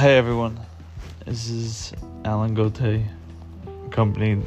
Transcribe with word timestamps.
Hey 0.00 0.16
everyone, 0.16 0.58
this 1.26 1.50
is 1.50 1.92
Alan 2.24 2.54
Gote, 2.54 3.02
accompanied 3.86 4.42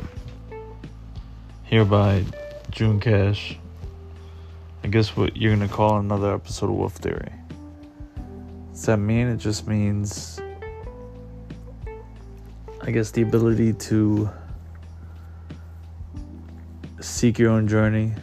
here 1.63 1.85
by 1.85 2.25
June 2.71 2.99
Cash. 2.99 3.59
I 4.83 4.87
guess 4.87 5.15
what 5.15 5.37
you're 5.37 5.53
gonna 5.53 5.67
call 5.67 5.99
another 5.99 6.33
episode 6.33 6.71
of 6.71 6.75
Wolf 6.77 6.93
Theory. 6.93 7.31
Does 8.71 8.87
that 8.87 8.97
mean? 8.97 9.27
It 9.27 9.37
just 9.37 9.67
means, 9.67 10.41
I 12.81 12.89
guess, 12.89 13.11
the 13.11 13.21
ability 13.21 13.73
to 13.73 14.31
seek 16.99 17.37
your 17.37 17.51
own 17.51 17.67
journey, 17.67 18.13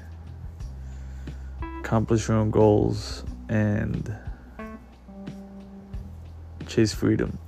accomplish 1.78 2.26
your 2.26 2.38
own 2.38 2.50
goals, 2.50 3.22
and 3.48 4.18
chase 6.66 6.92
freedom. 6.92 7.38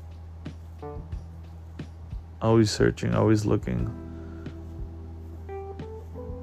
Always 2.40 2.70
searching, 2.70 3.14
always 3.14 3.46
looking, 3.46 3.90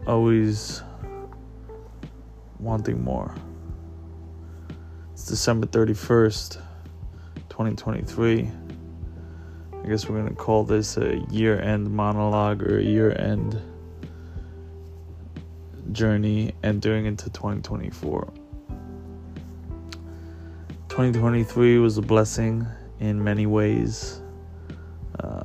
always 0.07 0.81
wanting 2.59 3.03
more. 3.03 3.35
It's 5.13 5.25
December 5.25 5.67
31st, 5.67 6.61
2023. 7.49 8.49
I 9.71 9.87
guess 9.87 10.07
we're 10.07 10.17
going 10.17 10.29
to 10.29 10.35
call 10.35 10.63
this 10.63 10.97
a 10.97 11.17
year 11.29 11.59
end 11.59 11.89
monologue 11.89 12.63
or 12.63 12.79
a 12.79 12.83
year 12.83 13.15
end 13.19 13.59
journey 15.91 16.53
entering 16.63 17.05
into 17.05 17.25
2024. 17.29 18.31
2023 20.99 21.79
was 21.79 21.97
a 21.97 22.01
blessing 22.01 22.67
in 22.99 23.23
many 23.23 23.45
ways. 23.45 24.21
Uh, 25.17 25.41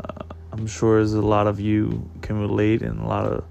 I'm 0.51 0.67
sure 0.67 0.99
as 0.99 1.15
a 1.15 1.23
lot 1.23 1.47
of 1.47 1.61
you 1.61 2.11
can 2.23 2.41
relate, 2.41 2.83
and 2.83 2.99
a 2.99 3.07
lot 3.07 3.25
of 3.25 3.45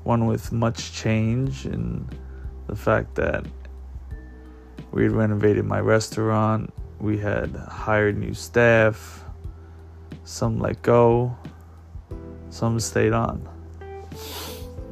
one 0.04 0.26
with 0.26 0.52
much 0.52 0.92
change 0.92 1.66
in 1.66 2.10
the 2.68 2.76
fact 2.76 3.16
that 3.16 3.46
we 4.92 5.04
had 5.04 5.12
renovated 5.12 5.66
my 5.66 5.80
restaurant 5.80 6.74
we 7.02 7.18
had 7.18 7.56
hired 7.68 8.16
new 8.16 8.34
staff. 8.34 9.26
Some 10.24 10.60
let 10.60 10.82
go, 10.84 11.36
some 12.52 12.80
stayed 12.80 13.12
on. 13.12 13.48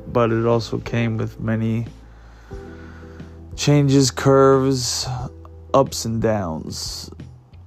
But 0.08 0.32
it 0.32 0.46
also 0.46 0.80
came 0.80 1.18
with 1.18 1.40
many 1.40 1.86
changes, 3.56 4.10
curves, 4.10 5.08
ups 5.76 6.06
and 6.06 6.20
downs, 6.20 7.12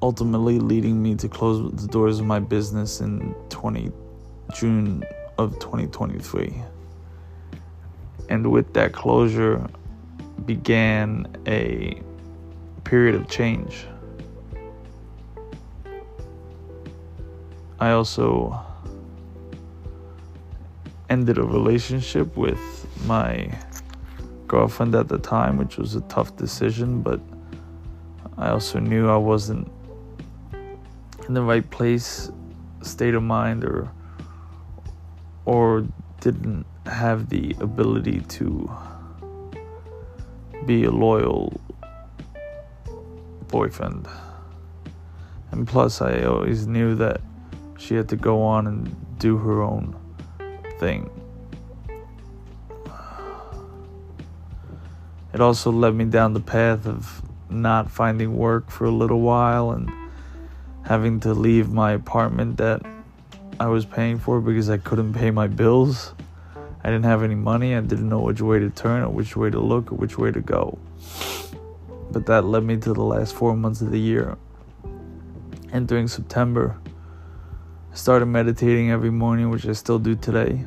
ultimately 0.03 0.59
leading 0.59 1.01
me 1.01 1.15
to 1.15 1.29
close 1.29 1.73
the 1.81 1.87
doors 1.87 2.19
of 2.19 2.27
my 2.27 2.41
business 2.41 3.01
in 3.01 3.35
20 3.49 3.93
June 4.55 5.05
of 5.39 5.53
2023. 5.61 6.53
And 8.29 8.51
with 8.51 8.73
that 8.75 8.93
closure 8.93 9.65
began 10.45 11.29
a 11.47 12.03
period 12.83 13.15
of 13.15 13.29
change. 13.29 13.87
I 17.83 17.91
also 17.91 18.57
ended 21.11 21.37
a 21.37 21.43
relationship 21.43 22.37
with 22.37 22.61
my 23.07 23.59
girlfriend 24.47 24.95
at 24.95 25.09
the 25.09 25.19
time, 25.19 25.57
which 25.57 25.79
was 25.79 25.97
a 25.97 26.01
tough 26.03 26.37
decision, 26.37 27.03
but 27.03 27.21
I 28.39 28.51
also 28.51 28.79
knew 28.79 29.11
I 29.11 29.17
wasn't 29.17 29.69
in 31.27 31.35
the 31.35 31.43
right 31.43 31.69
place, 31.73 32.31
state 32.83 33.17
of 33.17 33.25
mind, 33.25 33.65
or 33.65 33.91
or 35.45 35.85
didn't 36.21 36.65
have 36.87 37.31
the 37.31 37.57
ability 37.59 38.21
to 38.39 38.71
be 40.67 40.85
a 40.85 40.93
loyal 40.93 41.61
boyfriend. 43.49 44.07
And 45.51 45.67
plus, 45.67 46.01
I 46.01 46.23
always 46.23 46.69
knew 46.69 46.95
that 46.95 47.21
she 47.83 47.97
had 47.97 48.09
to 48.09 48.17
go 48.17 48.43
on 48.43 48.69
and 48.69 49.19
do 49.19 49.39
her 49.39 49.61
own 49.61 49.97
thing. 50.79 51.11
It 55.35 55.41
also 55.41 55.73
led 55.73 55.95
me 55.95 56.05
down 56.05 56.33
the 56.33 56.41
path 56.41 56.87
of 56.87 57.23
not 57.51 57.91
finding 57.91 58.37
work 58.37 58.71
for 58.71 58.85
a 58.85 58.91
little 58.91 59.21
while 59.21 59.73
and 59.73 59.91
having 60.85 61.19
to 61.21 61.35
leave 61.35 61.73
my 61.73 61.93
apartment 61.93 62.59
that 62.59 62.83
I 63.59 63.67
was 63.67 63.85
paying 63.85 64.19
for 64.19 64.41
because 64.41 64.71
I 64.71 64.79
couldn't 64.79 65.15
pay 65.15 65.33
my 65.33 65.49
bills. 65.49 66.15
I 66.85 66.91
didn't 66.91 67.05
have 67.05 67.25
any 67.25 67.35
money. 67.35 67.75
I 67.75 67.81
didn't 67.81 68.09
know 68.09 68.21
which 68.21 68.41
way 68.41 68.61
to 68.61 68.71
turn 68.71 69.03
or 69.03 69.09
which 69.09 69.37
way 69.37 69.51
to 69.51 69.59
look 69.59 69.91
or 69.91 69.97
which 69.97 70.19
way 70.19 70.31
to 70.31 70.41
go. 70.41 70.79
But 72.13 72.27
that 72.27 72.45
led 72.45 72.63
me 72.63 72.77
to 72.77 72.93
the 72.93 73.03
last 73.03 73.35
four 73.35 73.57
months 73.57 73.81
of 73.81 73.91
the 73.91 74.01
year. 74.01 74.37
Entering 75.73 76.07
September, 76.07 76.77
started 77.95 78.27
meditating 78.27 78.91
every 78.91 79.11
morning, 79.11 79.51
which 79.51 79.67
I 79.67 79.73
still 79.73 79.99
do 79.99 80.15
today. 80.15 80.67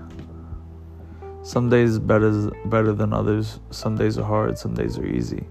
Some 1.43 1.69
days 1.69 1.99
better 1.99 2.49
better 2.65 2.93
than 2.93 3.13
others. 3.13 3.59
Some 3.71 3.95
days 3.95 4.17
are 4.17 4.23
hard, 4.23 4.57
some 4.57 4.73
days 4.73 4.97
are 4.97 5.05
easy. 5.05 5.45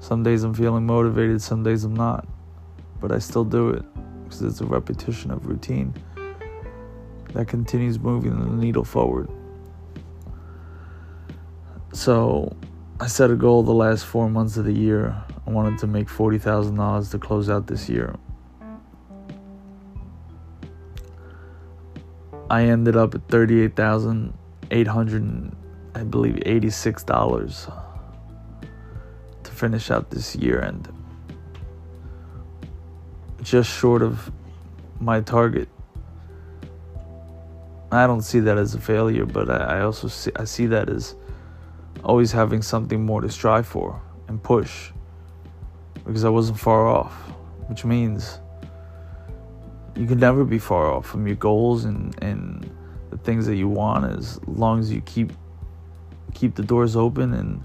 Some 0.00 0.22
days 0.22 0.42
I'm 0.42 0.54
feeling 0.54 0.84
motivated, 0.86 1.40
some 1.40 1.62
days 1.62 1.84
I'm 1.84 1.94
not. 1.94 2.26
But 3.00 3.12
I 3.12 3.18
still 3.18 3.44
do 3.44 3.70
it 3.70 3.84
because 4.24 4.42
it's 4.42 4.60
a 4.60 4.66
repetition 4.66 5.30
of 5.30 5.46
routine 5.46 5.94
that 7.34 7.48
continues 7.48 7.98
moving 7.98 8.38
the 8.38 8.46
needle 8.56 8.84
forward. 8.84 9.28
So, 11.92 12.56
I 13.00 13.06
set 13.06 13.30
a 13.30 13.36
goal 13.36 13.62
the 13.62 13.74
last 13.74 14.06
4 14.06 14.30
months 14.30 14.56
of 14.56 14.64
the 14.64 14.72
year. 14.72 15.14
I 15.46 15.50
wanted 15.50 15.78
to 15.80 15.86
make 15.86 16.08
$40,000 16.08 17.10
to 17.10 17.18
close 17.18 17.50
out 17.50 17.66
this 17.66 17.88
year. 17.88 18.16
I 22.52 22.64
ended 22.64 22.96
up 22.96 23.14
at 23.14 23.26
thirty-eight 23.28 23.74
thousand 23.74 24.34
eight 24.70 24.86
hundred, 24.86 25.56
I 25.94 26.02
believe, 26.02 26.42
eighty-six 26.44 27.02
dollars 27.02 27.66
to 29.42 29.50
finish 29.50 29.90
out 29.90 30.10
this 30.10 30.36
year, 30.36 30.58
and 30.58 30.86
just 33.42 33.70
short 33.70 34.02
of 34.02 34.30
my 35.00 35.22
target. 35.22 35.70
I 37.90 38.06
don't 38.06 38.20
see 38.20 38.40
that 38.40 38.58
as 38.58 38.74
a 38.74 38.80
failure, 38.80 39.24
but 39.24 39.48
I, 39.50 39.78
I 39.78 39.80
also 39.80 40.08
see 40.08 40.32
I 40.36 40.44
see 40.44 40.66
that 40.66 40.90
as 40.90 41.14
always 42.04 42.32
having 42.32 42.60
something 42.60 43.06
more 43.06 43.22
to 43.22 43.30
strive 43.30 43.66
for 43.66 43.98
and 44.28 44.42
push 44.42 44.90
because 46.04 46.24
I 46.24 46.28
wasn't 46.28 46.60
far 46.60 46.86
off, 46.86 47.14
which 47.68 47.86
means 47.86 48.40
you 49.96 50.06
can 50.06 50.18
never 50.18 50.44
be 50.44 50.58
far 50.58 50.90
off 50.90 51.06
from 51.06 51.26
your 51.26 51.36
goals 51.36 51.84
and, 51.84 52.16
and 52.22 52.70
the 53.10 53.18
things 53.18 53.46
that 53.46 53.56
you 53.56 53.68
want 53.68 54.04
as 54.18 54.40
long 54.46 54.80
as 54.80 54.90
you 54.92 55.00
keep 55.02 55.32
keep 56.34 56.54
the 56.54 56.62
doors 56.62 56.96
open 56.96 57.34
and 57.34 57.62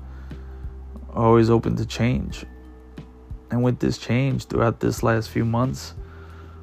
always 1.14 1.50
open 1.50 1.76
to 1.78 1.86
change. 1.86 2.46
And 3.50 3.64
with 3.64 3.80
this 3.80 3.98
change 3.98 4.46
throughout 4.46 4.82
this 4.82 5.04
last 5.04 5.30
few 5.30 5.46
months, 5.46 5.96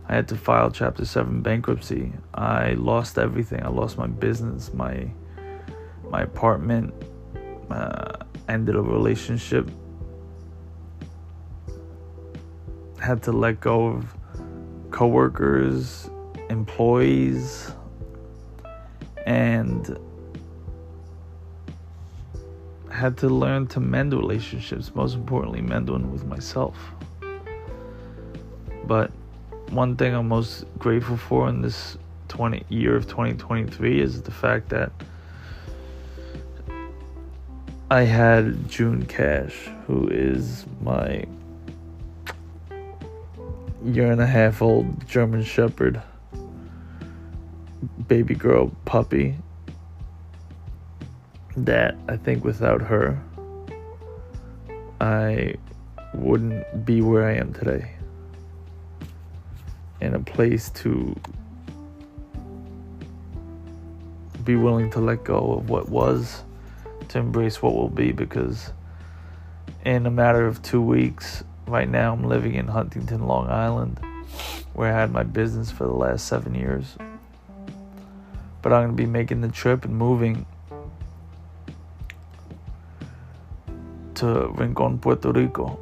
I 0.07 0.15
had 0.15 0.29
to 0.29 0.37
file 0.37 0.71
chapter 0.71 1.07
7 1.07 1.41
bankruptcy. 1.41 2.13
I 2.35 2.73
lost 2.73 3.19
everything. 3.19 3.65
I 3.65 3.69
lost 3.69 3.97
my 3.97 4.07
business, 4.07 4.73
my 4.75 5.11
my 6.11 6.23
apartment, 6.23 6.93
uh, 7.71 8.13
ended 8.49 8.77
a 8.77 8.83
relationship. 8.83 9.69
Had 13.01 13.23
to 13.23 13.33
let 13.33 13.61
go 13.61 13.87
of 13.87 14.15
coworkers, 14.95 16.09
employees, 16.51 17.73
and 19.27 19.99
had 22.93 23.17
to 23.17 23.29
learn 23.29 23.67
to 23.67 23.81
mend 23.81 24.15
relationships, 24.15 24.95
most 24.95 25.17
importantly, 25.17 25.61
mend 25.61 25.91
one 25.91 26.13
with 26.13 26.25
myself. 26.27 26.77
But 28.87 29.11
one 29.71 29.97
thing 29.97 30.15
I'm 30.15 30.29
most 30.29 30.65
grateful 30.79 31.17
for 31.17 31.49
in 31.49 31.61
this 31.61 31.99
20 32.29 32.63
year 32.69 32.95
of 32.95 33.09
2023 33.09 34.01
is 34.01 34.23
the 34.23 34.31
fact 34.31 34.69
that 34.69 34.93
I 37.91 38.03
had 38.03 38.69
June 38.69 39.07
Cash, 39.07 39.71
who 39.89 40.07
is 40.09 40.67
my 40.81 41.25
year 43.85 44.11
and 44.11 44.21
a 44.21 44.27
half 44.27 44.63
old 44.63 45.07
German 45.07 45.43
Shepherd 45.43 46.01
baby 48.09 48.35
girl 48.35 48.71
puppy 48.85 49.37
that 51.57 51.95
I 52.09 52.17
think 52.17 52.45
without 52.45 52.81
her 52.81 53.21
I 55.01 55.55
wouldn't 56.15 56.87
be 56.87 57.01
where 57.01 57.29
I 57.29 57.35
am 57.35 57.53
today. 57.53 57.91
In 60.01 60.15
a 60.15 60.21
place 60.21 60.71
to 60.71 61.15
be 64.45 64.57
willing 64.57 64.91
to 64.91 65.01
let 65.01 65.25
go 65.25 65.55
of 65.55 65.69
what 65.69 65.89
was 65.89 66.43
to 67.09 67.19
embrace 67.19 67.63
what 67.63 67.75
will 67.75 67.89
be 67.89 68.13
because 68.13 68.73
in 69.85 70.07
a 70.07 70.11
matter 70.11 70.47
of 70.47 70.63
two 70.63 70.81
weeks 70.81 71.45
right 71.67 71.89
now 71.89 72.13
I'm 72.13 72.25
living 72.25 72.55
in 72.55 72.69
Huntington, 72.69 73.27
Long 73.27 73.49
Island, 73.49 74.01
where 74.75 74.93
I 74.93 75.01
had 75.01 75.13
my 75.13 75.23
business 75.23 75.71
for 75.71 75.85
the 75.85 75.93
last 75.93 76.27
seven 76.27 76.55
years. 76.55 76.97
But 78.63 78.73
I'm 78.73 78.85
going 78.85 78.97
to 78.97 79.03
be 79.03 79.07
making 79.07 79.41
the 79.41 79.49
trip 79.49 79.85
and 79.85 79.97
moving 79.97 80.47
to 84.15 84.49
Rincon, 84.55 84.99
Puerto 84.99 85.33
Rico, 85.33 85.79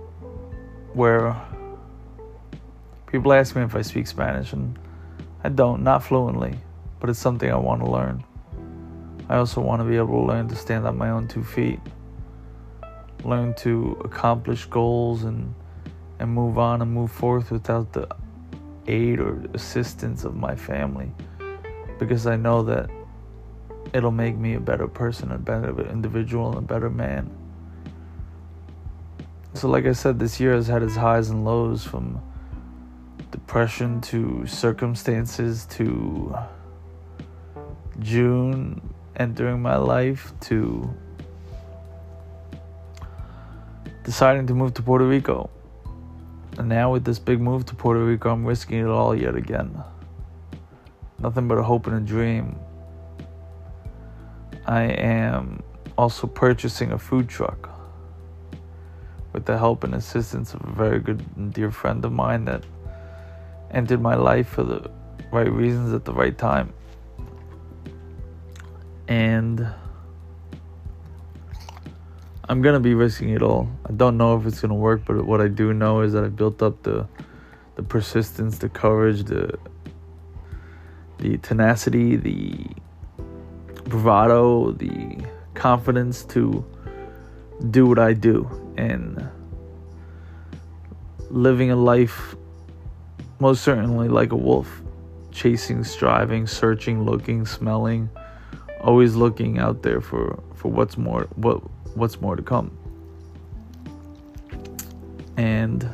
where 0.95 1.37
people 3.07 3.33
ask 3.33 3.55
me 3.55 3.63
if 3.63 3.77
I 3.77 3.83
speak 3.83 4.07
Spanish, 4.07 4.53
and 4.53 4.79
I 5.45 5.49
don't, 5.49 5.83
not 5.83 6.03
fluently, 6.03 6.59
but 6.99 7.11
it's 7.11 7.19
something 7.19 7.51
I 7.51 7.57
want 7.57 7.83
to 7.85 7.91
learn. 7.91 8.25
I 9.29 9.37
also 9.37 9.61
want 9.61 9.81
to 9.81 9.85
be 9.85 9.97
able 9.97 10.21
to 10.21 10.27
learn 10.27 10.49
to 10.49 10.57
stand 10.57 10.87
on 10.87 10.99
my 10.99 11.11
own 11.11 11.29
two 11.29 11.45
feet, 11.45 11.81
learn 13.25 13.55
to 13.55 14.01
accomplish 14.05 14.67
goals 14.67 15.25
and 15.25 15.55
and 16.19 16.31
move 16.31 16.59
on 16.59 16.83
and 16.83 16.93
move 16.93 17.11
forth 17.11 17.51
without 17.51 17.93
the 17.93 18.09
aid 18.87 19.21
or 19.21 19.45
assistance 19.55 20.25
of 20.25 20.35
my 20.35 20.55
family 20.55 21.13
because 21.99 22.27
I 22.27 22.37
know 22.37 22.63
that 22.65 22.91
it'll 23.93 24.11
make 24.11 24.37
me 24.37 24.55
a 24.55 24.61
better 24.61 24.89
person, 24.89 25.33
a 25.33 25.39
better 25.39 25.89
individual, 25.89 26.49
and 26.49 26.59
a 26.59 26.63
better 26.63 26.91
man. 26.91 27.31
So, 29.55 29.69
like 29.69 29.87
I 29.87 29.93
said, 29.93 30.19
this 30.19 30.41
year 30.41 30.55
has 30.55 30.67
had 30.67 30.83
its 30.83 30.97
highs 30.97 31.31
and 31.31 31.45
lows 31.45 31.85
from 31.85 32.21
depression 33.31 34.01
to 34.01 34.47
circumstances 34.47 35.67
to 35.67 36.35
June 38.01 38.81
entering 39.17 39.61
my 39.61 39.77
life 39.77 40.33
to 40.41 40.93
deciding 44.05 44.47
to 44.47 44.55
move 44.55 44.75
to 44.75 44.83
Puerto 44.83 45.07
Rico. 45.07 45.51
And 46.59 46.69
now 46.69 46.93
with 46.93 47.05
this 47.05 47.19
big 47.19 47.41
move 47.41 47.65
to 47.67 47.75
Puerto 47.75 48.05
Rico, 48.05 48.31
I'm 48.31 48.45
risking 48.45 48.81
it 48.81 48.87
all 48.87 49.15
yet 49.15 49.35
again. 49.37 49.83
Nothing 51.19 51.49
but 51.49 51.57
a 51.57 51.63
hope 51.63 51.87
and 51.87 51.97
a 51.97 52.01
dream. 52.01 52.59
I 54.67 54.83
am 54.83 55.63
also 55.97 56.27
purchasing 56.27 56.93
a 56.93 56.99
food 56.99 57.29
truck 57.29 57.71
with 59.33 59.47
the 59.47 59.57
help 59.57 59.83
and 59.85 59.95
assistance 59.95 60.53
of 60.53 60.63
a 60.65 60.73
very 60.73 61.01
good 61.01 61.25
and 61.37 61.53
dear 61.53 61.71
friend 61.71 62.05
of 62.05 62.13
mine 62.13 62.45
that 62.45 62.65
entered 63.71 64.01
my 64.01 64.15
life 64.15 64.49
for 64.49 64.63
the 64.63 64.91
right 65.33 65.51
reasons 65.51 65.95
at 65.95 66.05
the 66.05 66.13
right 66.13 66.37
time. 66.37 66.73
And 69.09 69.67
I'm 72.53 72.61
gonna 72.61 72.81
be 72.81 72.93
risking 72.93 73.31
it 73.31 73.41
all. 73.41 73.67
I 73.89 73.93
don't 73.93 74.19
know 74.19 74.37
if 74.37 74.45
it's 74.45 74.61
gonna 74.61 74.75
work, 74.75 75.07
but 75.07 75.25
what 75.25 75.41
I 75.41 75.49
do 75.49 75.73
know 75.73 76.03
is 76.03 76.13
that 76.13 76.23
I 76.23 76.29
built 76.29 76.63
up 76.63 76.83
the 76.83 77.09
the 77.77 77.83
persistence, 77.83 78.59
the 78.59 78.69
courage, 78.69 79.23
the 79.23 79.59
the 81.17 81.39
tenacity, 81.39 82.17
the 82.17 82.67
bravado, 83.85 84.73
the 84.73 85.17
confidence 85.55 86.27
to 86.27 86.63
do 87.71 87.87
what 87.87 87.99
I 87.99 88.13
do 88.13 88.47
and 88.77 89.27
living 91.31 91.71
a 91.71 91.77
life 91.77 92.37
most 93.39 93.63
certainly 93.63 94.09
like 94.09 94.31
a 94.31 94.37
wolf, 94.37 94.83
chasing, 95.31 95.85
striving, 95.85 96.47
searching, 96.47 97.07
looking, 97.07 97.47
smelling, 97.47 98.11
always 98.83 99.15
looking 99.15 99.59
out 99.59 99.83
there 99.83 100.03
for 100.03 100.39
for 100.55 100.71
what's 100.71 100.99
more 100.99 101.29
what 101.37 101.63
what's 101.95 102.21
more 102.21 102.37
to 102.37 102.43
come. 102.43 102.77
And 105.37 105.89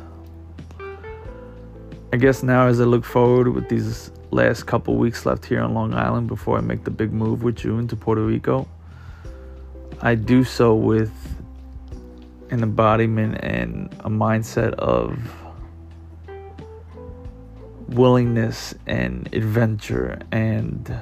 I 2.13 2.17
guess 2.17 2.43
now, 2.43 2.67
as 2.67 2.81
I 2.81 2.85
look 2.85 3.05
forward 3.05 3.49
with 3.49 3.69
these 3.69 4.11
last 4.31 4.67
couple 4.67 4.97
weeks 4.97 5.27
left 5.27 5.45
here 5.45 5.61
on 5.61 5.75
Long 5.75 5.95
Island 5.95 6.29
before 6.29 6.59
I 6.59 6.61
make 6.61 6.85
the 6.85 6.91
big 6.91 7.13
move 7.13 7.43
with 7.43 7.57
June 7.57 7.87
to 7.89 7.97
Puerto 7.97 8.23
Rico, 8.23 8.69
I 10.01 10.15
do 10.15 10.45
so 10.45 10.75
with 10.75 11.13
an 12.51 12.63
embodiment 12.63 13.39
and 13.43 13.93
a 14.01 14.09
mindset 14.09 14.73
of 14.75 15.19
willingness 17.89 18.75
and 18.87 19.29
adventure 19.35 20.19
and 20.31 20.99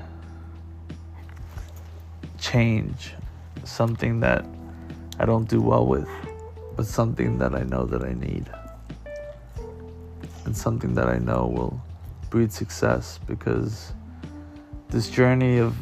change. 2.38 3.14
Something 3.64 4.20
that 4.20 4.44
I 5.18 5.24
don't 5.24 5.48
do 5.48 5.60
well 5.60 5.86
with, 5.86 6.08
but 6.76 6.86
something 6.86 7.38
that 7.38 7.54
I 7.54 7.62
know 7.62 7.84
that 7.86 8.04
I 8.04 8.12
need. 8.12 8.50
And 10.44 10.56
something 10.56 10.94
that 10.94 11.08
I 11.08 11.18
know 11.18 11.46
will 11.46 11.80
breed 12.30 12.52
success 12.52 13.18
because 13.26 13.92
this 14.88 15.08
journey 15.08 15.58
of 15.58 15.74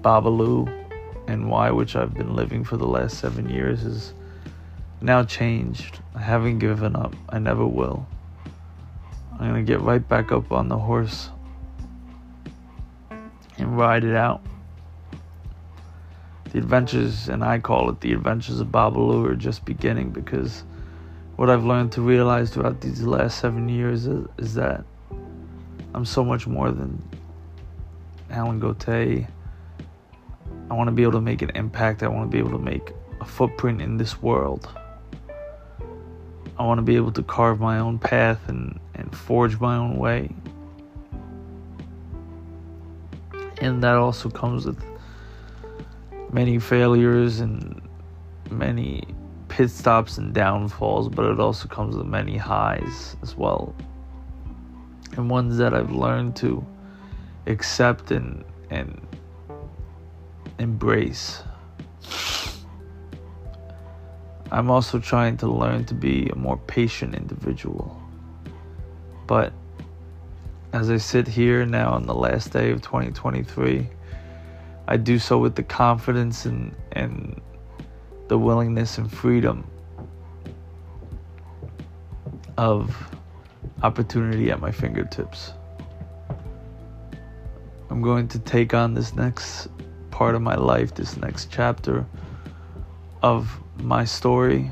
Babalu 0.00 0.68
and 1.28 1.50
why 1.50 1.70
which 1.70 1.96
I've 1.96 2.14
been 2.14 2.34
living 2.34 2.64
for 2.64 2.76
the 2.76 2.86
last 2.86 3.18
seven 3.18 3.48
years 3.48 3.84
is 3.84 4.14
now 5.00 5.22
changed. 5.22 6.00
I 6.14 6.20
haven't 6.20 6.58
given 6.58 6.96
up. 6.96 7.14
I 7.28 7.38
never 7.38 7.66
will. 7.66 8.06
I'm 9.32 9.48
gonna 9.48 9.62
get 9.62 9.80
right 9.80 10.06
back 10.06 10.32
up 10.32 10.50
on 10.50 10.68
the 10.68 10.78
horse 10.78 11.30
and 13.58 13.76
ride 13.76 14.04
it 14.04 14.16
out 14.16 14.42
the 16.52 16.58
adventures, 16.58 17.30
and 17.30 17.42
I 17.42 17.58
call 17.58 17.88
it 17.88 18.00
the 18.02 18.12
adventures 18.12 18.60
of 18.60 18.68
Babalu, 18.68 19.26
are 19.30 19.34
just 19.34 19.64
beginning 19.64 20.10
because 20.10 20.64
what 21.36 21.48
I've 21.48 21.64
learned 21.64 21.92
to 21.92 22.02
realize 22.02 22.50
throughout 22.50 22.82
these 22.82 23.02
last 23.02 23.38
seven 23.38 23.70
years 23.70 24.06
is, 24.06 24.26
is 24.36 24.54
that 24.54 24.84
I'm 25.94 26.04
so 26.04 26.22
much 26.22 26.46
more 26.46 26.70
than 26.70 27.02
Alan 28.28 28.60
Gote. 28.60 28.86
I 28.86 29.26
want 30.68 30.88
to 30.88 30.92
be 30.92 31.02
able 31.02 31.12
to 31.12 31.22
make 31.22 31.40
an 31.40 31.50
impact. 31.54 32.02
I 32.02 32.08
want 32.08 32.30
to 32.30 32.32
be 32.32 32.38
able 32.38 32.58
to 32.58 32.62
make 32.62 32.92
a 33.22 33.24
footprint 33.24 33.80
in 33.80 33.96
this 33.96 34.20
world. 34.20 34.68
I 36.58 36.66
want 36.66 36.78
to 36.78 36.82
be 36.82 36.96
able 36.96 37.12
to 37.12 37.22
carve 37.22 37.60
my 37.60 37.78
own 37.78 37.98
path 37.98 38.46
and, 38.48 38.78
and 38.94 39.14
forge 39.16 39.58
my 39.58 39.76
own 39.76 39.96
way. 39.96 40.30
And 43.62 43.82
that 43.82 43.94
also 43.96 44.28
comes 44.28 44.66
with 44.66 44.82
many 46.32 46.58
failures 46.58 47.40
and 47.40 47.80
many 48.50 49.04
pit 49.48 49.70
stops 49.70 50.18
and 50.18 50.32
downfalls, 50.32 51.08
but 51.08 51.26
it 51.26 51.38
also 51.38 51.68
comes 51.68 51.96
with 51.96 52.06
many 52.06 52.36
highs 52.36 53.16
as 53.22 53.36
well. 53.36 53.74
And 55.16 55.28
ones 55.28 55.58
that 55.58 55.74
I've 55.74 55.92
learned 55.92 56.36
to 56.36 56.64
accept 57.46 58.10
and 58.10 58.44
and 58.70 59.00
embrace. 60.58 61.42
I'm 64.50 64.70
also 64.70 64.98
trying 64.98 65.36
to 65.38 65.46
learn 65.46 65.84
to 65.86 65.94
be 65.94 66.28
a 66.28 66.36
more 66.36 66.58
patient 66.66 67.14
individual. 67.14 68.00
But 69.26 69.52
as 70.72 70.90
I 70.90 70.96
sit 70.96 71.26
here 71.26 71.66
now 71.66 71.92
on 71.92 72.06
the 72.06 72.14
last 72.14 72.52
day 72.52 72.70
of 72.70 72.82
2023, 72.82 73.88
I 74.88 74.96
do 74.96 75.18
so 75.18 75.38
with 75.38 75.54
the 75.54 75.62
confidence 75.62 76.44
and, 76.44 76.74
and 76.92 77.40
the 78.28 78.38
willingness 78.38 78.98
and 78.98 79.10
freedom 79.10 79.64
of 82.58 82.96
opportunity 83.82 84.50
at 84.50 84.60
my 84.60 84.70
fingertips. 84.70 85.52
I'm 87.90 88.02
going 88.02 88.28
to 88.28 88.38
take 88.38 88.74
on 88.74 88.94
this 88.94 89.14
next 89.14 89.68
part 90.10 90.34
of 90.34 90.42
my 90.42 90.54
life, 90.54 90.94
this 90.94 91.16
next 91.16 91.50
chapter 91.50 92.06
of 93.22 93.60
my 93.78 94.04
story. 94.04 94.70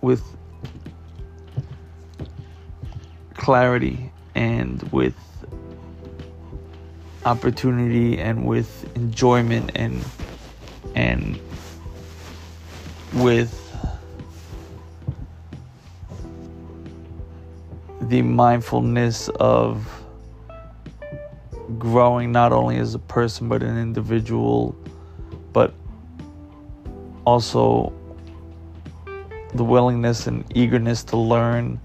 With 0.00 0.22
clarity 3.34 4.11
and 4.42 4.82
with 4.90 5.14
opportunity 7.24 8.18
and 8.18 8.44
with 8.44 8.90
enjoyment 8.96 9.70
and 9.76 10.04
and 10.96 11.38
with 13.14 13.52
the 18.00 18.20
mindfulness 18.20 19.28
of 19.36 19.88
growing 21.78 22.32
not 22.32 22.52
only 22.52 22.78
as 22.78 22.96
a 22.96 22.98
person 22.98 23.48
but 23.48 23.62
an 23.62 23.78
individual 23.78 24.74
but 25.52 25.72
also 27.24 27.92
the 29.54 29.62
willingness 29.62 30.26
and 30.26 30.44
eagerness 30.56 31.04
to 31.04 31.16
learn 31.16 31.80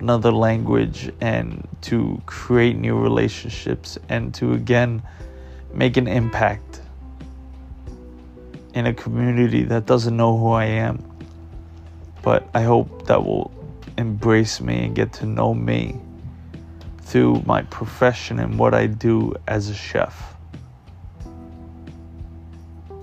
another 0.00 0.32
language 0.32 1.12
and 1.20 1.66
to 1.82 2.20
create 2.26 2.76
new 2.76 2.98
relationships 2.98 3.98
and 4.08 4.34
to 4.34 4.54
again 4.54 5.02
make 5.74 5.96
an 5.96 6.08
impact 6.08 6.80
in 8.74 8.86
a 8.86 8.94
community 8.94 9.62
that 9.64 9.86
doesn't 9.86 10.16
know 10.16 10.36
who 10.38 10.50
I 10.50 10.64
am. 10.64 11.04
But 12.22 12.48
I 12.54 12.62
hope 12.62 13.06
that 13.06 13.24
will 13.24 13.52
embrace 13.98 14.60
me 14.60 14.84
and 14.84 14.94
get 14.94 15.12
to 15.14 15.26
know 15.26 15.54
me 15.54 16.00
through 17.02 17.42
my 17.46 17.62
profession 17.62 18.38
and 18.38 18.58
what 18.58 18.74
I 18.74 18.86
do 18.86 19.34
as 19.48 19.68
a 19.68 19.74
chef. 19.74 20.34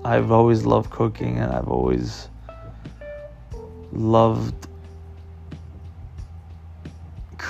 I've 0.04 0.30
always 0.30 0.64
loved 0.64 0.90
cooking 0.90 1.38
and 1.38 1.52
I've 1.52 1.68
always 1.68 2.28
loved 3.92 4.67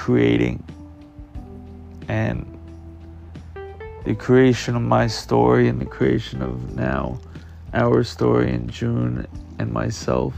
creating 0.08 0.64
and 2.08 2.46
the 4.06 4.14
creation 4.14 4.74
of 4.74 4.80
my 4.80 5.06
story 5.06 5.68
and 5.68 5.78
the 5.78 5.84
creation 5.84 6.40
of 6.40 6.74
now 6.74 7.20
our 7.74 8.02
story 8.02 8.50
in 8.50 8.66
June 8.70 9.26
and 9.58 9.70
myself 9.70 10.32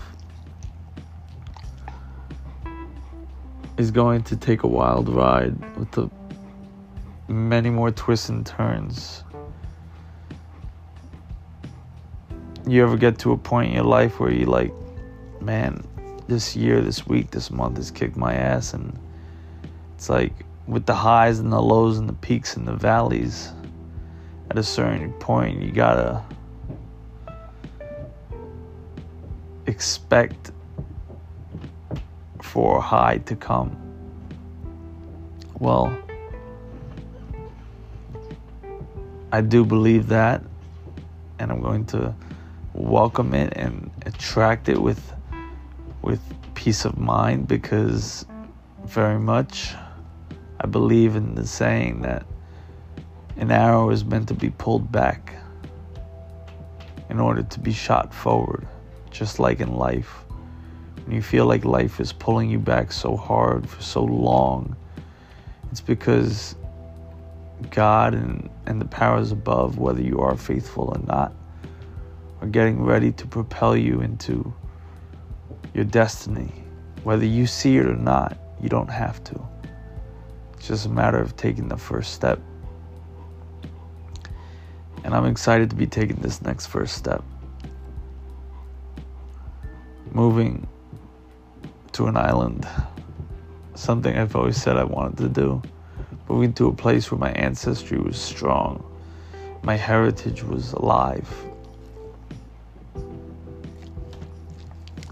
is 3.78 3.92
going 3.92 4.20
to 4.24 4.34
take 4.36 4.64
a 4.64 4.66
wild 4.66 5.08
ride 5.08 5.54
with 5.76 5.92
the 5.92 6.10
many 7.28 7.70
more 7.70 7.92
twists 7.92 8.28
and 8.28 8.44
turns. 8.44 9.22
You 12.66 12.82
ever 12.82 12.96
get 12.96 13.20
to 13.20 13.30
a 13.30 13.36
point 13.36 13.68
in 13.68 13.76
your 13.76 13.84
life 13.84 14.18
where 14.18 14.32
you 14.32 14.46
like, 14.46 14.72
man, 15.40 15.84
this 16.26 16.56
year, 16.56 16.80
this 16.80 17.06
week, 17.06 17.30
this 17.30 17.52
month 17.52 17.76
has 17.76 17.92
kicked 17.92 18.16
my 18.16 18.34
ass 18.34 18.74
and 18.74 18.98
it's 20.00 20.08
like 20.08 20.32
with 20.66 20.86
the 20.86 20.94
highs 20.94 21.40
and 21.40 21.52
the 21.52 21.60
lows 21.60 21.98
and 21.98 22.08
the 22.08 22.14
peaks 22.14 22.56
and 22.56 22.66
the 22.66 22.72
valleys, 22.72 23.52
at 24.50 24.56
a 24.56 24.62
certain 24.62 25.12
point, 25.12 25.60
you 25.60 25.70
gotta 25.70 26.24
expect 29.66 30.52
for 32.40 32.78
a 32.78 32.80
high 32.80 33.18
to 33.26 33.36
come. 33.36 33.76
Well, 35.58 35.94
I 39.32 39.42
do 39.42 39.66
believe 39.66 40.06
that, 40.06 40.42
and 41.38 41.52
I'm 41.52 41.60
going 41.60 41.84
to 41.88 42.14
welcome 42.72 43.34
it 43.34 43.52
and 43.54 43.90
attract 44.06 44.70
it 44.70 44.80
with 44.80 45.12
with 46.00 46.22
peace 46.54 46.86
of 46.86 46.96
mind 46.96 47.46
because 47.46 48.24
very 48.86 49.18
much 49.18 49.74
I 50.62 50.66
believe 50.66 51.16
in 51.16 51.34
the 51.34 51.46
saying 51.46 52.02
that 52.02 52.26
an 53.36 53.50
arrow 53.50 53.88
is 53.88 54.04
meant 54.04 54.28
to 54.28 54.34
be 54.34 54.50
pulled 54.50 54.92
back 54.92 55.34
in 57.08 57.18
order 57.18 57.42
to 57.42 57.60
be 57.60 57.72
shot 57.72 58.12
forward, 58.12 58.68
just 59.10 59.38
like 59.38 59.60
in 59.60 59.74
life. 59.74 60.24
When 61.04 61.16
you 61.16 61.22
feel 61.22 61.46
like 61.46 61.64
life 61.64 61.98
is 61.98 62.12
pulling 62.12 62.50
you 62.50 62.58
back 62.58 62.92
so 62.92 63.16
hard 63.16 63.66
for 63.66 63.80
so 63.80 64.04
long, 64.04 64.76
it's 65.70 65.80
because 65.80 66.56
God 67.70 68.12
and, 68.12 68.50
and 68.66 68.80
the 68.80 68.86
powers 68.86 69.32
above, 69.32 69.78
whether 69.78 70.02
you 70.02 70.20
are 70.20 70.36
faithful 70.36 70.94
or 70.94 71.02
not, 71.06 71.32
are 72.42 72.48
getting 72.48 72.82
ready 72.82 73.12
to 73.12 73.26
propel 73.26 73.74
you 73.74 74.02
into 74.02 74.52
your 75.72 75.84
destiny. 75.84 76.52
Whether 77.02 77.24
you 77.24 77.46
see 77.46 77.78
it 77.78 77.86
or 77.86 77.96
not, 77.96 78.36
you 78.60 78.68
don't 78.68 78.90
have 78.90 79.24
to. 79.24 79.40
It's 80.60 80.68
just 80.68 80.84
a 80.84 80.90
matter 80.90 81.16
of 81.16 81.38
taking 81.38 81.68
the 81.68 81.78
first 81.78 82.12
step. 82.12 82.38
And 85.04 85.14
I'm 85.14 85.24
excited 85.24 85.70
to 85.70 85.76
be 85.76 85.86
taking 85.86 86.16
this 86.16 86.42
next 86.42 86.66
first 86.66 86.98
step. 86.98 87.24
Moving 90.12 90.68
to 91.92 92.08
an 92.08 92.18
island, 92.18 92.68
something 93.74 94.14
I've 94.14 94.36
always 94.36 94.60
said 94.60 94.76
I 94.76 94.84
wanted 94.84 95.16
to 95.16 95.28
do. 95.30 95.62
Moving 96.28 96.52
to 96.52 96.68
a 96.68 96.74
place 96.74 97.10
where 97.10 97.18
my 97.18 97.32
ancestry 97.32 97.96
was 97.96 98.20
strong, 98.20 98.84
my 99.62 99.76
heritage 99.76 100.42
was 100.42 100.74
alive. 100.74 101.26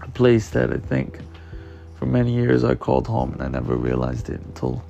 A 0.03 0.09
place 0.13 0.51
that 0.51 0.71
I 0.71 0.77
think 0.77 1.17
for 1.95 2.05
many 2.05 2.35
years 2.35 2.63
I 2.63 2.75
called 2.75 3.07
home 3.07 3.33
and 3.33 3.41
I 3.41 3.47
never 3.47 3.75
realized 3.75 4.29
it 4.29 4.41
until 4.41 4.83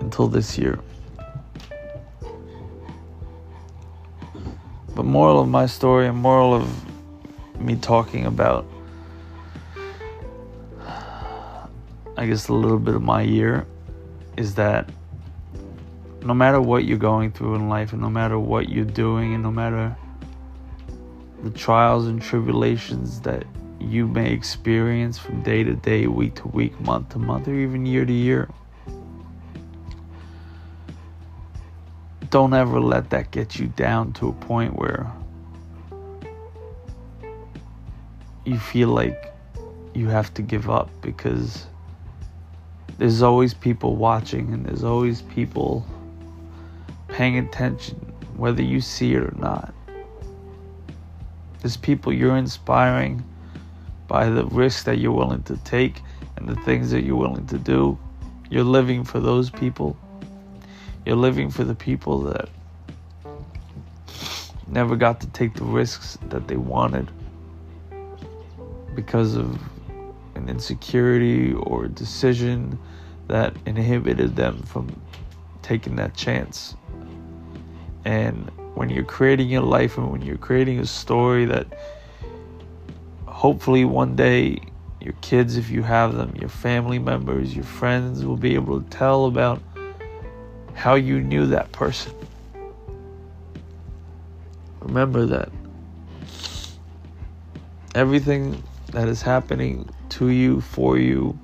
until 0.00 0.28
this 0.28 0.58
year. 0.58 0.78
But 4.94 5.04
moral 5.04 5.40
of 5.40 5.48
my 5.48 5.66
story 5.66 6.06
and 6.06 6.16
moral 6.16 6.54
of 6.54 7.60
me 7.60 7.76
talking 7.76 8.26
about 8.26 8.66
I 12.18 12.26
guess 12.26 12.48
a 12.48 12.52
little 12.52 12.80
bit 12.80 12.96
of 12.96 13.02
my 13.02 13.22
year 13.22 13.64
is 14.36 14.56
that 14.56 14.90
no 16.24 16.34
matter 16.34 16.60
what 16.60 16.84
you're 16.84 16.98
going 16.98 17.30
through 17.30 17.54
in 17.54 17.68
life 17.68 17.92
and 17.92 18.02
no 18.02 18.10
matter 18.10 18.40
what 18.40 18.68
you're 18.68 18.84
doing 18.84 19.34
and 19.34 19.42
no 19.44 19.52
matter 19.52 19.96
the 21.44 21.50
trials 21.50 22.08
and 22.08 22.20
tribulations 22.20 23.20
that 23.20 23.44
you 23.78 24.08
may 24.08 24.32
experience 24.32 25.16
from 25.16 25.42
day 25.42 25.62
to 25.62 25.74
day, 25.74 26.08
week 26.08 26.34
to 26.34 26.48
week, 26.48 26.78
month 26.80 27.10
to 27.10 27.20
month, 27.20 27.46
or 27.46 27.54
even 27.54 27.86
year 27.86 28.04
to 28.04 28.12
year. 28.12 28.48
Don't 32.30 32.54
ever 32.54 32.80
let 32.80 33.10
that 33.10 33.30
get 33.30 33.58
you 33.58 33.68
down 33.68 34.12
to 34.14 34.28
a 34.28 34.32
point 34.32 34.76
where 34.76 35.10
you 38.44 38.58
feel 38.58 38.88
like 38.88 39.32
you 39.94 40.08
have 40.08 40.32
to 40.34 40.42
give 40.42 40.70
up 40.70 40.90
because 41.00 41.66
there's 42.98 43.22
always 43.22 43.54
people 43.54 43.96
watching 43.96 44.52
and 44.52 44.64
there's 44.66 44.84
always 44.84 45.22
people 45.22 45.86
paying 47.08 47.38
attention 47.38 47.96
whether 48.36 48.62
you 48.62 48.80
see 48.80 49.14
it 49.14 49.22
or 49.22 49.34
not. 49.36 49.74
There's 51.60 51.76
people 51.76 52.12
you're 52.12 52.36
inspiring 52.36 53.24
by 54.06 54.30
the 54.30 54.46
risks 54.46 54.84
that 54.84 54.98
you're 54.98 55.12
willing 55.12 55.42
to 55.44 55.56
take 55.58 56.00
and 56.36 56.48
the 56.48 56.54
things 56.62 56.90
that 56.92 57.02
you're 57.02 57.16
willing 57.16 57.46
to 57.48 57.58
do. 57.58 57.98
You're 58.48 58.64
living 58.64 59.02
for 59.02 59.18
those 59.18 59.50
people. 59.50 59.96
You're 61.08 61.16
living 61.16 61.48
for 61.48 61.64
the 61.64 61.74
people 61.74 62.20
that 62.24 62.50
never 64.66 64.94
got 64.94 65.22
to 65.22 65.26
take 65.28 65.54
the 65.54 65.64
risks 65.64 66.18
that 66.28 66.48
they 66.48 66.58
wanted 66.58 67.10
because 68.94 69.34
of 69.34 69.58
an 70.34 70.50
insecurity 70.50 71.54
or 71.54 71.86
a 71.86 71.88
decision 71.88 72.78
that 73.26 73.56
inhibited 73.64 74.36
them 74.36 74.62
from 74.64 75.00
taking 75.62 75.96
that 75.96 76.14
chance. 76.14 76.76
And 78.04 78.50
when 78.74 78.90
you're 78.90 79.02
creating 79.02 79.48
your 79.48 79.62
life 79.62 79.96
and 79.96 80.10
when 80.12 80.20
you're 80.20 80.36
creating 80.36 80.78
a 80.78 80.84
story 80.84 81.46
that 81.46 81.68
hopefully 83.24 83.86
one 83.86 84.14
day 84.14 84.60
your 85.00 85.14
kids, 85.22 85.56
if 85.56 85.70
you 85.70 85.82
have 85.84 86.16
them, 86.16 86.34
your 86.38 86.50
family 86.50 86.98
members, 86.98 87.54
your 87.54 87.64
friends 87.64 88.26
will 88.26 88.36
be 88.36 88.54
able 88.54 88.82
to 88.82 88.90
tell 88.90 89.24
about 89.24 89.62
how 90.78 90.94
you 90.94 91.20
knew 91.20 91.44
that 91.44 91.72
person. 91.72 92.14
Remember 94.78 95.26
that 95.26 95.50
everything 97.96 98.62
that 98.92 99.08
is 99.08 99.20
happening 99.20 99.88
to 100.10 100.28
you, 100.28 100.60
for 100.60 100.96
you, 100.96 101.36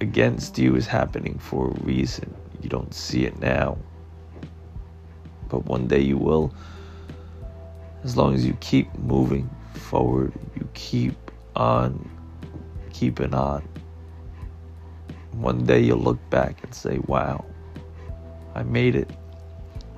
against 0.00 0.58
you 0.58 0.74
is 0.76 0.86
happening 0.86 1.38
for 1.38 1.68
a 1.68 1.74
reason. 1.82 2.34
You 2.62 2.70
don't 2.70 2.94
see 2.94 3.26
it 3.26 3.38
now. 3.38 3.76
But 5.50 5.66
one 5.66 5.86
day 5.86 6.00
you 6.00 6.16
will. 6.16 6.54
As 8.02 8.16
long 8.16 8.34
as 8.34 8.46
you 8.46 8.54
keep 8.60 8.92
moving 8.98 9.50
forward, 9.74 10.32
you 10.56 10.66
keep 10.72 11.30
on 11.54 12.08
keeping 12.94 13.34
on. 13.34 13.68
One 15.32 15.66
day 15.66 15.80
you'll 15.80 15.98
look 15.98 16.18
back 16.30 16.64
and 16.64 16.74
say, 16.74 16.98
wow, 17.06 17.44
I 18.54 18.62
made 18.62 18.94
it. 18.94 19.10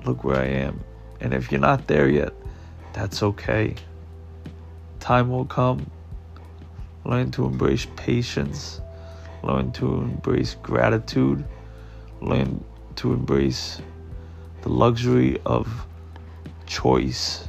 Look 0.05 0.23
where 0.23 0.37
I 0.37 0.45
am. 0.45 0.83
And 1.19 1.33
if 1.33 1.51
you're 1.51 1.61
not 1.61 1.87
there 1.87 2.09
yet, 2.09 2.33
that's 2.93 3.23
okay. 3.23 3.75
Time 4.99 5.29
will 5.29 5.45
come. 5.45 5.89
Learn 7.03 7.31
to 7.31 7.45
embrace 7.45 7.87
patience. 7.95 8.81
Learn 9.43 9.71
to 9.73 9.93
embrace 9.95 10.55
gratitude. 10.61 11.45
Learn 12.21 12.63
to 12.95 13.13
embrace 13.13 13.81
the 14.61 14.69
luxury 14.69 15.39
of 15.45 15.85
choice 16.65 17.47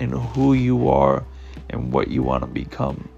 in 0.00 0.10
who 0.10 0.54
you 0.54 0.88
are 0.88 1.24
and 1.70 1.92
what 1.92 2.08
you 2.08 2.22
want 2.22 2.42
to 2.42 2.46
become. 2.46 3.08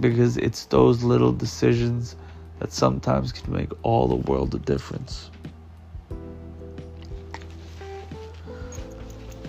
Because 0.00 0.36
it's 0.36 0.66
those 0.66 1.02
little 1.02 1.32
decisions 1.32 2.16
that 2.58 2.72
sometimes 2.72 3.32
can 3.32 3.52
make 3.52 3.70
all 3.82 4.08
the 4.08 4.30
world 4.30 4.54
a 4.54 4.58
difference. 4.58 5.30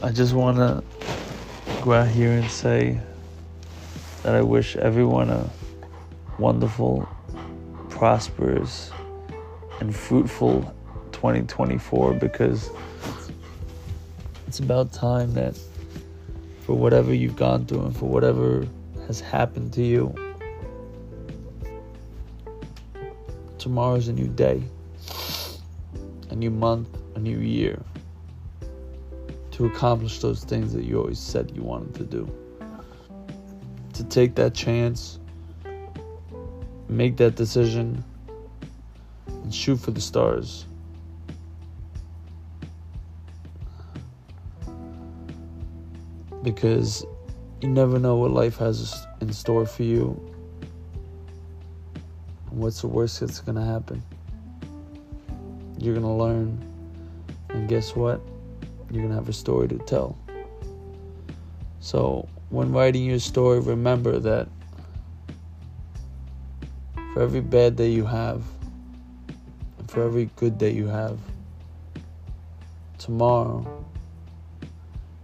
I 0.03 0.11
just 0.11 0.33
want 0.33 0.57
to 0.57 0.83
go 1.81 1.93
out 1.93 2.09
here 2.09 2.31
and 2.31 2.51
say 2.51 2.99
that 4.23 4.35
I 4.35 4.41
wish 4.41 4.75
everyone 4.75 5.29
a 5.29 5.49
wonderful, 6.37 7.07
prosperous, 7.89 8.91
and 9.79 9.95
fruitful 9.95 10.63
2024 11.13 12.13
because 12.15 12.69
it's 14.47 14.59
about 14.59 14.91
time 14.91 15.33
that 15.33 15.57
for 16.65 16.75
whatever 16.75 17.13
you've 17.13 17.37
gone 17.37 17.65
through 17.65 17.85
and 17.85 17.95
for 17.95 18.09
whatever 18.09 18.67
has 19.07 19.21
happened 19.21 19.71
to 19.73 19.81
you, 19.81 20.13
tomorrow's 23.57 24.09
a 24.09 24.13
new 24.13 24.27
day, 24.27 24.61
a 26.29 26.35
new 26.35 26.51
month, 26.51 26.89
a 27.15 27.19
new 27.19 27.39
year 27.39 27.81
to 29.55 29.65
accomplish 29.65 30.19
those 30.19 30.43
things 30.43 30.73
that 30.73 30.83
you 30.83 30.99
always 30.99 31.17
said 31.17 31.49
you 31.55 31.63
wanted 31.63 31.95
to 31.95 32.03
do. 32.03 32.29
To 33.93 34.03
take 34.03 34.35
that 34.35 34.53
chance, 34.53 35.17
make 36.89 37.15
that 37.15 37.35
decision, 37.35 38.03
and 39.27 39.55
shoot 39.55 39.77
for 39.77 39.91
the 39.91 40.01
stars. 40.01 40.65
Because 46.43 47.05
you 47.61 47.69
never 47.69 47.97
know 47.97 48.17
what 48.17 48.31
life 48.31 48.57
has 48.57 49.07
in 49.21 49.31
store 49.31 49.65
for 49.65 49.83
you. 49.83 50.09
What's 52.49 52.81
the 52.81 52.87
worst 52.87 53.21
that's 53.21 53.39
going 53.39 53.55
to 53.55 53.63
happen? 53.63 54.03
You're 55.79 55.93
going 55.93 56.05
to 56.05 56.11
learn. 56.11 56.61
And 57.51 57.69
guess 57.69 57.95
what? 57.95 58.19
You're 58.95 59.03
going 59.03 59.13
to 59.13 59.19
have 59.21 59.29
a 59.29 59.33
story 59.33 59.67
to 59.67 59.77
tell. 59.79 60.17
So, 61.79 62.27
when 62.49 62.71
writing 62.71 63.03
your 63.03 63.19
story, 63.19 63.59
remember 63.59 64.19
that 64.19 64.47
for 67.13 67.21
every 67.21 67.41
bad 67.41 67.75
day 67.75 67.89
you 67.89 68.05
have, 68.05 68.43
and 69.77 69.91
for 69.91 70.01
every 70.01 70.29
good 70.37 70.57
day 70.57 70.71
you 70.71 70.87
have, 70.87 71.19
tomorrow 72.97 73.85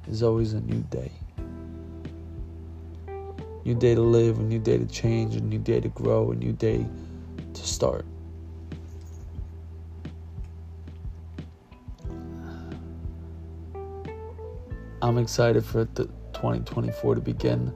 is 0.10 0.21
always 0.21 0.53
a 0.53 0.62
new 0.62 0.81
day. 0.89 1.12
New 3.63 3.75
day 3.75 3.95
to 3.95 4.01
live, 4.01 4.38
a 4.38 4.41
new 4.41 4.60
day 4.60 4.77
to 4.77 4.86
change, 4.88 5.36
a 5.36 5.41
new 5.41 5.60
day 5.60 5.79
to 5.79 5.89
grow, 5.89 6.31
a 6.31 6.36
new 6.36 6.51
day 6.51 6.86
to 7.53 7.62
start. 7.62 8.05
I'm 15.03 15.17
excited 15.17 15.65
for 15.65 15.85
the 15.85 16.05
2024 16.33 17.15
to 17.15 17.21
begin. 17.21 17.73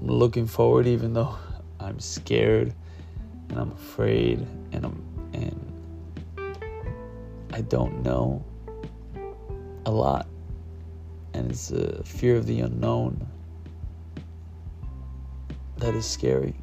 I'm 0.00 0.06
looking 0.06 0.46
forward, 0.46 0.86
even 0.86 1.12
though 1.12 1.36
I'm 1.80 1.98
scared 1.98 2.72
and 3.48 3.58
I'm 3.58 3.72
afraid 3.72 4.46
and 4.70 4.84
I'm 4.84 5.02
and 5.32 5.72
I 7.52 7.62
don't 7.62 8.02
know 8.04 8.44
a 9.86 9.90
lot, 9.90 10.28
and 11.34 11.50
it's 11.50 11.72
a 11.72 12.04
fear 12.04 12.36
of 12.36 12.46
the 12.46 12.60
unknown 12.60 13.26
that 15.78 15.94
is 15.94 16.06
scary. 16.06 16.54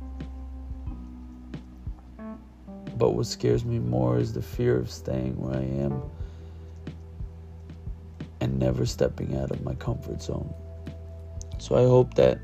But 2.98 3.12
what 3.12 3.26
scares 3.26 3.66
me 3.66 3.80
more 3.80 4.18
is 4.18 4.32
the 4.32 4.42
fear 4.42 4.78
of 4.78 4.90
staying 4.90 5.36
where 5.42 5.58
I 5.58 5.64
am 5.64 6.02
never 8.64 8.86
stepping 8.86 9.38
out 9.38 9.52
of 9.52 9.62
my 9.64 9.76
comfort 9.76 10.22
zone. 10.22 10.54
So 11.58 11.76
I 11.76 11.84
hope 11.84 12.14
that 12.14 12.40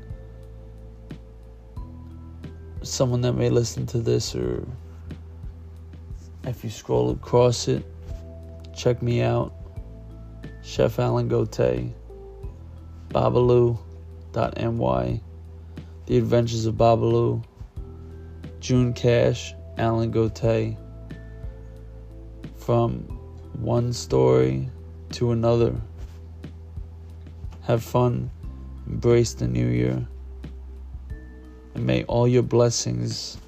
someone 2.82 3.22
that 3.22 3.32
may 3.32 3.48
listen 3.48 3.86
to 3.86 4.00
this 4.00 4.34
or 4.34 4.66
if 6.44 6.62
you 6.62 6.68
scroll 6.68 7.10
across 7.10 7.68
it, 7.68 7.86
check 8.76 9.00
me 9.02 9.22
out. 9.22 9.54
Chef 10.62 10.98
Alan 10.98 11.26
Gote, 11.26 11.94
Babaloo.my, 13.08 15.20
The 16.06 16.18
Adventures 16.18 16.66
of 16.66 16.74
Babaloo, 16.74 17.42
June 18.60 18.92
Cash, 18.92 19.54
Alan 19.78 20.10
Gote. 20.10 20.76
From 22.58 23.00
one 23.54 23.94
story 23.94 24.68
to 25.12 25.32
another. 25.32 25.80
Have 27.62 27.82
fun, 27.82 28.30
embrace 28.86 29.34
the 29.34 29.46
new 29.46 29.66
year, 29.66 30.06
and 31.74 31.86
may 31.86 32.04
all 32.04 32.26
your 32.26 32.42
blessings 32.42 33.38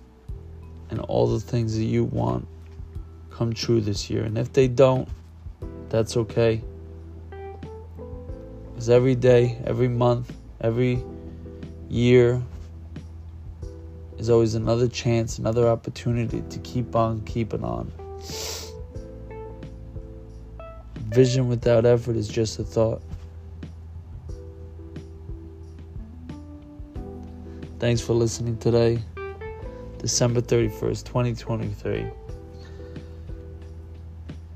and 0.90 1.00
all 1.00 1.26
the 1.26 1.40
things 1.40 1.76
that 1.76 1.84
you 1.84 2.04
want 2.04 2.46
come 3.30 3.52
true 3.52 3.80
this 3.80 4.10
year. 4.10 4.24
And 4.24 4.36
if 4.38 4.52
they 4.52 4.68
don't, 4.68 5.08
that's 5.88 6.16
okay. 6.16 6.62
Because 8.70 8.90
every 8.90 9.14
day, 9.14 9.58
every 9.64 9.88
month, 9.88 10.36
every 10.60 11.02
year 11.88 12.42
is 14.18 14.30
always 14.30 14.54
another 14.54 14.88
chance, 14.88 15.38
another 15.38 15.68
opportunity 15.68 16.42
to 16.48 16.58
keep 16.60 16.94
on 16.94 17.20
keeping 17.22 17.64
on. 17.64 17.90
Vision 21.08 21.48
without 21.48 21.84
effort 21.84 22.16
is 22.16 22.28
just 22.28 22.58
a 22.58 22.64
thought. 22.64 23.02
Thanks 27.82 28.00
for 28.00 28.12
listening 28.12 28.58
today, 28.58 29.02
December 29.98 30.40
31st, 30.40 31.04
2023. 31.04 32.06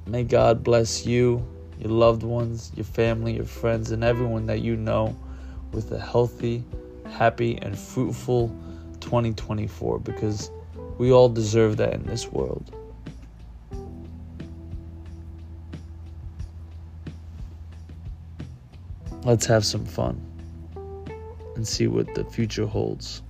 May 0.07 0.23
God 0.23 0.63
bless 0.63 1.05
you, 1.05 1.45
your 1.81 1.91
loved 1.91 2.23
ones, 2.23 2.71
your 2.77 2.85
family, 2.85 3.35
your 3.35 3.45
friends, 3.45 3.91
and 3.91 4.05
everyone 4.05 4.47
that 4.47 4.61
you 4.61 4.77
know 4.77 5.17
with 5.73 5.91
a 5.91 5.99
healthy, 5.99 6.63
happy, 7.11 7.59
and 7.63 7.77
fruitful 7.77 8.57
2024 9.01 9.99
because 9.99 10.53
we 10.97 11.11
all 11.11 11.29
deserve 11.29 11.79
that 11.79 11.95
in 11.95 12.05
this 12.05 12.31
world. 12.31 12.73
Let's 19.25 19.47
have 19.47 19.65
some 19.65 19.85
fun 19.85 20.36
and 21.57 21.67
see 21.67 21.87
what 21.87 22.15
the 22.15 22.25
future 22.25 22.67
holds. 22.67 23.23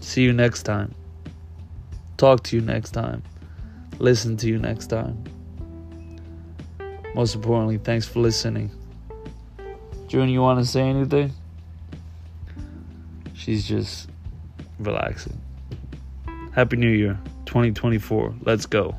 See 0.00 0.22
you 0.22 0.32
next 0.32 0.64
time. 0.64 0.94
Talk 2.16 2.42
to 2.44 2.56
you 2.56 2.62
next 2.62 2.90
time. 2.90 3.22
Listen 3.98 4.36
to 4.38 4.48
you 4.48 4.58
next 4.58 4.88
time. 4.88 5.22
Most 7.14 7.34
importantly, 7.34 7.78
thanks 7.78 8.06
for 8.06 8.20
listening. 8.20 8.70
June, 10.08 10.28
you 10.28 10.42
want 10.42 10.58
to 10.58 10.66
say 10.66 10.82
anything? 10.82 11.32
She's 13.34 13.66
just 13.66 14.08
relaxing. 14.78 15.40
Happy 16.52 16.76
New 16.76 16.90
Year 16.90 17.18
2024. 17.46 18.34
Let's 18.42 18.66
go. 18.66 18.96